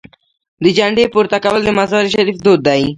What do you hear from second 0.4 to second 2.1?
د جنډې پورته کول د مزار